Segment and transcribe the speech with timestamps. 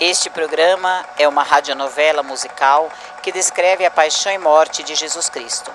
[0.00, 2.88] Este programa é uma radionovela musical
[3.20, 5.72] que descreve a paixão e morte de Jesus Cristo.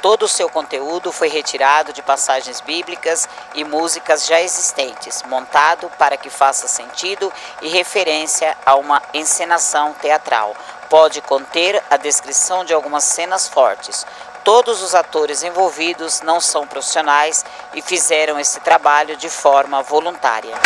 [0.00, 6.16] Todo o seu conteúdo foi retirado de passagens bíblicas e músicas já existentes, montado para
[6.16, 10.56] que faça sentido e referência a uma encenação teatral.
[10.88, 14.06] Pode conter a descrição de algumas cenas fortes.
[14.42, 20.56] Todos os atores envolvidos não são profissionais e fizeram esse trabalho de forma voluntária.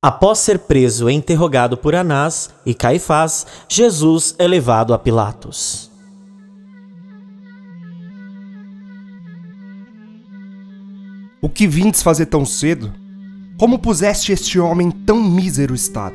[0.00, 5.90] Após ser preso e interrogado por Anás e Caifás, Jesus é levado a Pilatos.
[11.42, 12.94] O que vindes fazer tão cedo?
[13.58, 16.14] Como puseste este homem em tão mísero estado?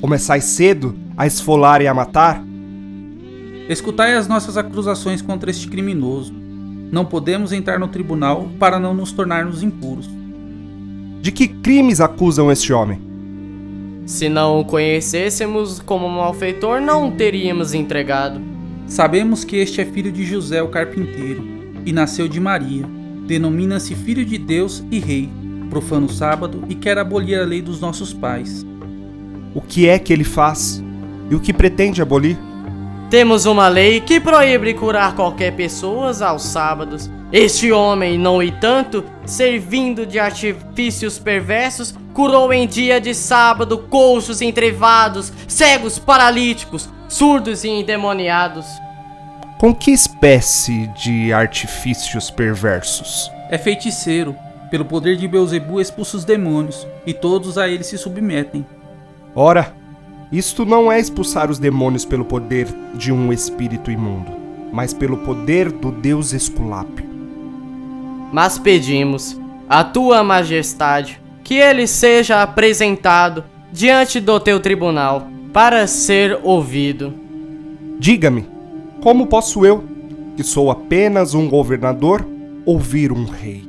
[0.00, 2.42] Começais cedo a esfolar e a matar?
[3.68, 6.34] Escutai as nossas acusações contra este criminoso.
[6.90, 10.17] Não podemos entrar no tribunal para não nos tornarmos impuros.
[11.20, 13.00] De que crimes acusam este homem?
[14.06, 18.40] Se não o conhecêssemos como malfeitor, não o teríamos entregado.
[18.86, 21.44] Sabemos que este é filho de José o carpinteiro
[21.84, 22.86] e nasceu de Maria.
[23.26, 25.28] Denomina-se Filho de Deus e Rei.
[25.68, 28.64] Profana o sábado e quer abolir a lei dos nossos pais.
[29.54, 30.82] O que é que ele faz?
[31.30, 32.38] E o que pretende abolir?
[33.10, 37.10] Temos uma lei que proíbe curar qualquer pessoa aos sábados.
[37.32, 44.42] Este homem, não e tanto, servindo de artifícios perversos, curou em dia de sábado coxos
[44.42, 48.66] entrevados, cegos paralíticos, surdos e endemoniados.
[49.58, 53.30] Com que espécie de artifícios perversos?
[53.48, 54.36] É feiticeiro.
[54.70, 58.66] Pelo poder de Beuzebu expulsa os demônios, e todos a ele se submetem.
[59.34, 59.74] Ora,
[60.30, 64.30] isto não é expulsar os demônios pelo poder de um espírito imundo,
[64.72, 67.08] mas pelo poder do Deus Esculápio.
[68.30, 76.38] Mas pedimos, a tua majestade, que ele seja apresentado diante do teu tribunal para ser
[76.42, 77.14] ouvido.
[77.98, 78.46] Diga-me,
[79.00, 79.82] como posso eu,
[80.36, 82.26] que sou apenas um governador,
[82.66, 83.66] ouvir um rei?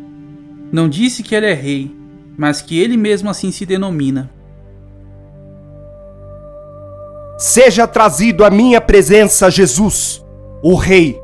[0.72, 1.96] Não disse que ele é rei,
[2.38, 4.30] mas que ele mesmo assim se denomina.
[7.42, 10.22] Seja trazido à minha presença, Jesus,
[10.62, 11.18] o Rei.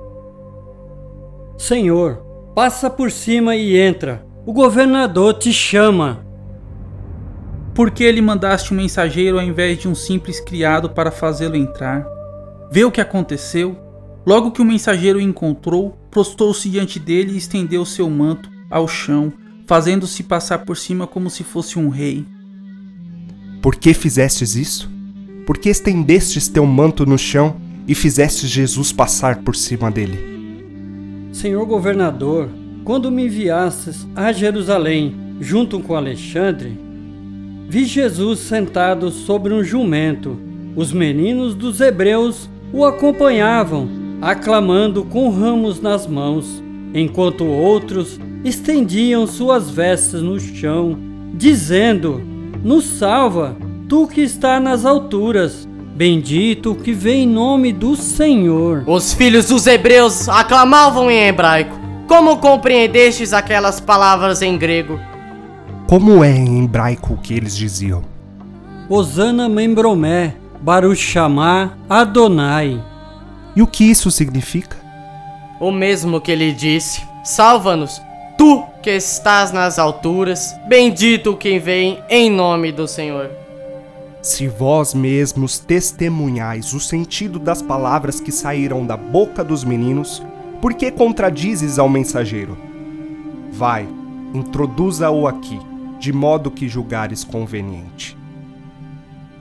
[1.57, 2.23] Senhor,
[2.55, 4.25] passa por cima e entra.
[4.45, 6.25] O governador te chama.
[7.73, 12.07] Por que ele mandaste um mensageiro ao invés de um simples criado para fazê-lo entrar?
[12.71, 13.77] Vê o que aconteceu?
[14.25, 19.33] Logo que o mensageiro o encontrou, prostou-se diante dele e estendeu seu manto ao chão,
[19.67, 22.25] fazendo-se passar por cima como se fosse um rei.
[23.61, 24.94] Por que fizestes isso?
[25.45, 27.57] Por que estendestes teu manto no chão
[27.87, 30.17] e fizestes Jesus passar por cima dele?
[31.31, 32.49] Senhor governador,
[32.83, 36.79] quando me enviastes a Jerusalém junto com Alexandre,
[37.69, 40.35] vi Jesus sentado sobre um jumento.
[40.75, 43.87] Os meninos dos hebreus o acompanhavam,
[44.21, 50.97] aclamando com ramos nas mãos, enquanto outros estendiam suas vestes no chão,
[51.35, 52.19] dizendo:
[52.63, 53.55] Nos salva,
[53.87, 55.67] tu que está nas alturas.
[55.95, 58.83] Bendito que vem em nome do Senhor.
[58.85, 61.79] Os filhos dos hebreus aclamavam em hebraico.
[62.07, 64.99] Como compreendestes aquelas palavras em grego?
[65.87, 68.03] Como é em hebraico o que eles diziam?
[68.89, 72.83] Osana Membromé, Baruch Shamar Adonai.
[73.55, 74.77] E o que isso significa?
[75.59, 78.01] O mesmo que ele disse: Salva-nos,
[78.37, 83.44] tu que estás nas alturas, bendito quem vem em nome do Senhor.
[84.25, 90.19] Se vós mesmos testemunhais o sentido das palavras que saíram da boca dos meninos,
[90.59, 92.57] por que contradizes ao mensageiro?
[93.51, 93.87] Vai,
[94.33, 95.59] introduza-o aqui,
[95.99, 98.17] de modo que julgares conveniente.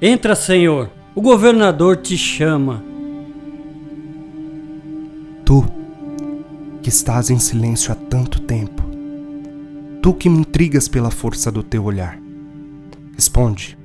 [0.03, 2.85] Entra, Senhor, o governador te chama.
[5.47, 5.65] Tu,
[6.83, 8.83] que estás em silêncio há tanto tempo,
[10.03, 12.19] tu que me intrigas pela força do teu olhar,
[13.17, 13.83] responde.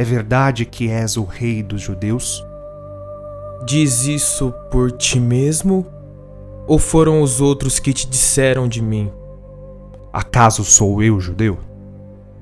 [0.00, 2.42] É verdade que és o rei dos judeus?
[3.66, 5.86] Diz isso por ti mesmo?
[6.66, 9.12] Ou foram os outros que te disseram de mim?
[10.10, 11.58] Acaso sou eu judeu?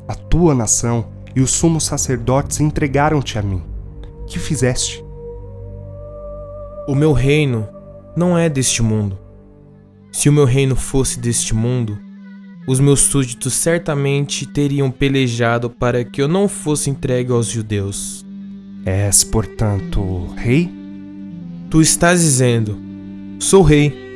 [0.07, 3.61] A tua nação e os sumos sacerdotes entregaram-te a mim.
[4.29, 5.05] Que fizeste?
[6.87, 7.67] O meu reino
[8.15, 9.19] não é deste mundo.
[10.13, 11.99] Se o meu reino fosse deste mundo,
[12.69, 18.27] os meus súditos certamente teriam pelejado para que eu não fosse entregue aos judeus.
[18.85, 20.71] És, portanto, rei?
[21.71, 22.77] Tu estás dizendo:
[23.39, 24.07] Sou rei.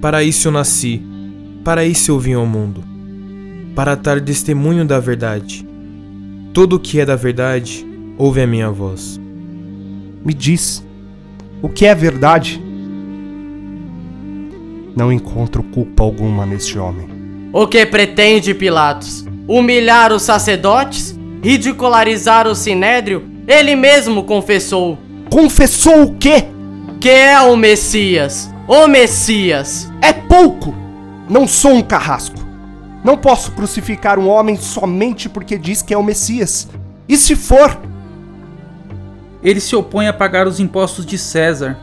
[0.00, 1.02] Para isso eu nasci,
[1.64, 2.84] para isso eu vim ao mundo.
[3.74, 5.66] para dar testemunho da verdade.
[6.54, 7.84] Todo o que é da verdade
[8.16, 9.20] ouve a minha voz.
[10.24, 10.82] Me diz,
[11.60, 12.62] o que é verdade?
[14.96, 17.15] Não encontro culpa alguma neste homem.
[17.58, 19.24] O que pretende Pilatos?
[19.48, 21.18] Humilhar os sacerdotes?
[21.42, 23.26] Ridicularizar o sinédrio?
[23.48, 24.98] Ele mesmo confessou.
[25.32, 26.48] Confessou o quê?
[27.00, 28.50] Que é o Messias.
[28.68, 29.90] O Messias.
[30.02, 30.74] É pouco!
[31.30, 32.36] Não sou um carrasco.
[33.02, 36.68] Não posso crucificar um homem somente porque diz que é o Messias.
[37.08, 37.80] E se for?
[39.42, 41.78] Ele se opõe a pagar os impostos de César.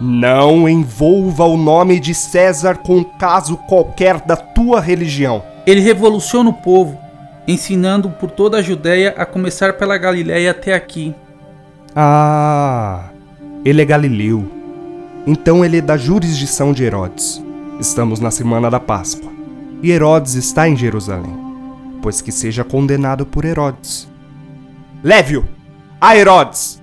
[0.00, 5.42] Não envolva o nome de César com um caso qualquer da tua religião.
[5.66, 6.98] Ele revoluciona o povo,
[7.46, 11.14] ensinando por toda a Judéia a começar pela Galiléia até aqui.
[11.94, 13.10] Ah,
[13.64, 14.50] ele é galileu.
[15.26, 17.44] Então ele é da jurisdição de Herodes.
[17.78, 19.30] Estamos na semana da Páscoa.
[19.82, 21.36] E Herodes está em Jerusalém,
[22.00, 24.08] pois que seja condenado por Herodes.
[25.02, 25.44] Leve-o
[26.00, 26.79] a Herodes!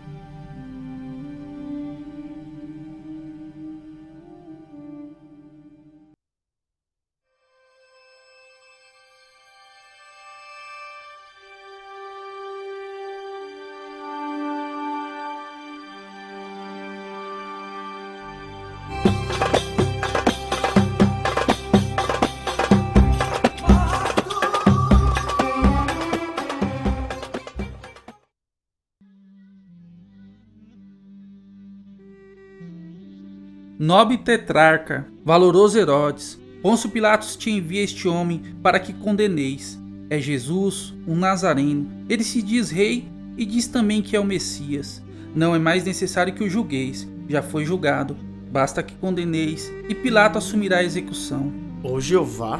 [33.79, 39.79] Nobre tetrarca, valoroso Herodes, Pôncio Pilatos te envia este homem para que condeneis.
[40.09, 41.87] É Jesus, um Nazareno.
[42.09, 43.07] Ele se diz rei
[43.37, 45.03] e diz também que é o Messias.
[45.35, 48.17] Não é mais necessário que o julgueis, já foi julgado.
[48.51, 51.53] Basta que condeneis e Pilato assumirá a execução.
[51.83, 52.59] Ô Jeová,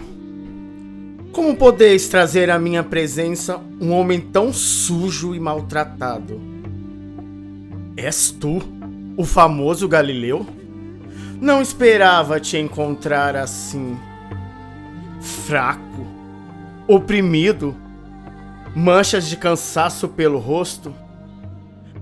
[1.31, 6.40] como podeis trazer à minha presença um homem tão sujo e maltratado?
[7.96, 8.62] És tu,
[9.18, 10.46] o famoso Galileu?
[11.39, 13.98] Não esperava te encontrar assim.
[15.22, 16.07] Fraco,
[16.88, 17.75] oprimido,
[18.75, 20.94] manchas de cansaço pelo rosto.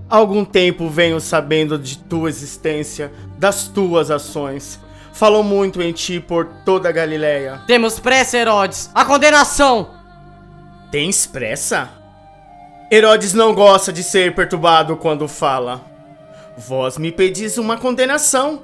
[0.08, 4.80] Algum tempo venho sabendo de tua existência, das tuas ações.
[5.12, 7.60] Falou muito em ti por toda a Galileia.
[7.66, 8.90] Temos pressa, Herodes.
[8.94, 9.90] A condenação!
[10.90, 11.90] Tens pressa?
[12.90, 15.80] Herodes não gosta de ser perturbado quando fala.
[16.56, 18.62] Vós me pedis uma condenação.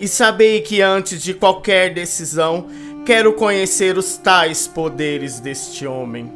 [0.00, 2.68] E sabei que antes de qualquer decisão,
[3.04, 6.32] quero conhecer os tais poderes deste homem.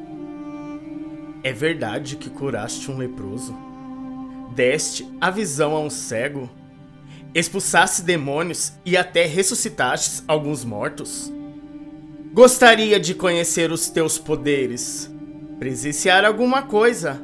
[1.42, 3.56] É verdade que curaste um leproso?
[4.54, 6.50] Deste a visão a um cego?
[7.34, 11.32] Expulsaste demônios e até ressuscitaste alguns mortos?
[12.34, 15.10] Gostaria de conhecer os teus poderes,
[15.58, 17.18] presenciar alguma coisa,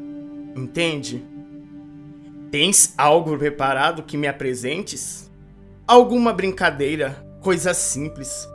[0.56, 1.22] entende?
[2.50, 5.29] Tens algo preparado que me apresentes?
[5.90, 8.48] Alguma brincadeira, coisa simples,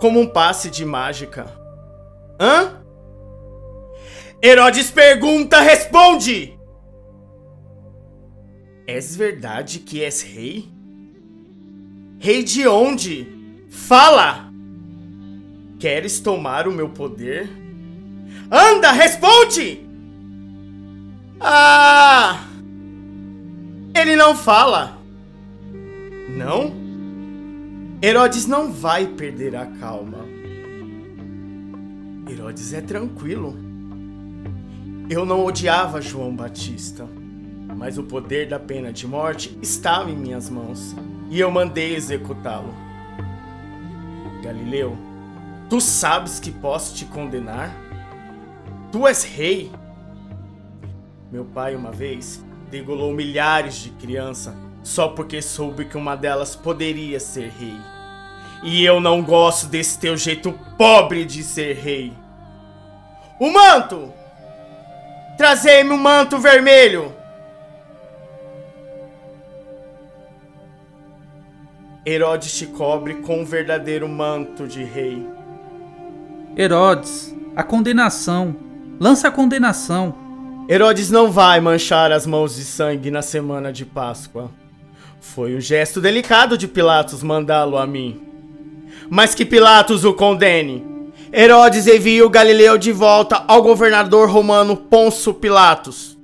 [0.00, 1.46] como um passe de mágica.
[2.38, 2.82] Hã?
[4.42, 6.58] Herodes pergunta, responde!
[8.88, 10.68] És verdade que és rei?
[12.18, 13.28] Rei de onde?
[13.70, 14.50] Fala!
[15.78, 17.48] Queres tomar o meu poder?
[18.50, 19.86] Anda, responde!
[21.38, 22.48] Ah!
[23.94, 24.98] Ele não fala.
[26.28, 26.79] Não?
[28.02, 30.24] Herodes não vai perder a calma.
[32.26, 33.54] Herodes é tranquilo.
[35.10, 37.06] Eu não odiava João Batista,
[37.76, 40.96] mas o poder da pena de morte estava em minhas mãos
[41.28, 42.74] e eu mandei executá-lo.
[44.42, 44.96] Galileu,
[45.68, 47.70] tu sabes que posso te condenar?
[48.90, 49.70] Tu és rei.
[51.30, 57.20] Meu pai, uma vez, degolou milhares de crianças só porque soube que uma delas poderia
[57.20, 57.76] ser rei.
[58.62, 62.12] E eu não gosto desse teu jeito pobre de ser rei.
[63.38, 64.12] O manto!
[65.36, 67.14] Trazei-me o um manto vermelho!
[72.04, 75.26] Herodes te cobre com um verdadeiro manto de rei.
[76.56, 78.56] Herodes, a condenação.
[78.98, 80.14] Lança a condenação.
[80.68, 84.50] Herodes não vai manchar as mãos de sangue na semana de Páscoa.
[85.20, 88.20] Foi um gesto delicado de Pilatos mandá-lo a mim.
[89.08, 90.84] Mas que Pilatos o condene.
[91.32, 96.18] Herodes envia o Galileu de volta ao governador romano Ponço Pilatos.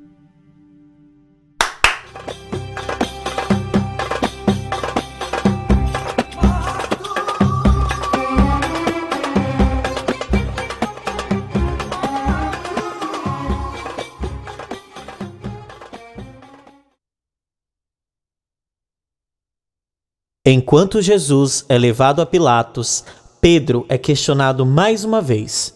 [20.49, 23.03] Enquanto Jesus é levado a Pilatos,
[23.41, 25.75] Pedro é questionado mais uma vez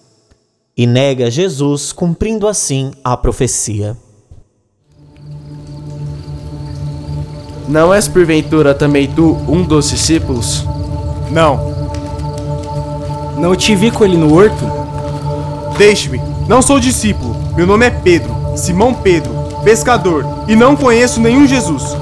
[0.76, 3.96] e nega Jesus, cumprindo assim a profecia.
[7.66, 10.64] Não és porventura também tu um dos discípulos?
[11.32, 11.74] Não.
[13.40, 14.64] Não te vi com ele no horto?
[15.76, 17.34] Deixe-me, não sou discípulo.
[17.56, 19.32] Meu nome é Pedro, Simão Pedro,
[19.64, 21.96] pescador, e não conheço nenhum Jesus.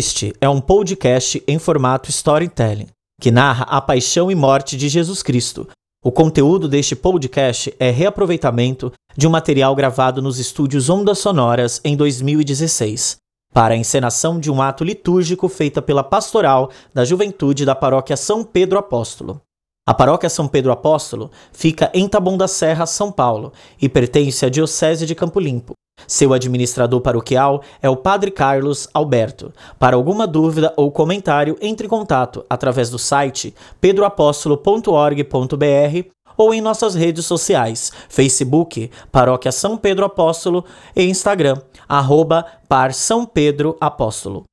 [0.00, 2.86] Este é um podcast em formato storytelling,
[3.20, 5.68] que narra a paixão e morte de Jesus Cristo.
[6.02, 11.94] O conteúdo deste podcast é reaproveitamento de um material gravado nos estúdios Ondas Sonoras em
[11.98, 13.18] 2016,
[13.52, 18.42] para a encenação de um ato litúrgico feita pela Pastoral da Juventude da Paróquia São
[18.42, 19.42] Pedro Apóstolo.
[19.86, 24.48] A Paróquia São Pedro Apóstolo fica em Taboão da Serra, São Paulo, e pertence à
[24.48, 25.74] Diocese de Campo Limpo.
[26.06, 29.52] Seu administrador paroquial é o Padre Carlos Alberto.
[29.78, 36.94] Para alguma dúvida ou comentário, entre em contato através do site pedroapóstolo.org.br ou em nossas
[36.94, 40.64] redes sociais, Facebook, Paróquia São Pedro Apóstolo
[40.96, 41.56] e Instagram,
[41.88, 44.49] arroba Par São Pedro Apóstolo.